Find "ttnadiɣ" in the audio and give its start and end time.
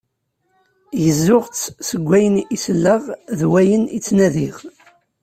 4.01-4.57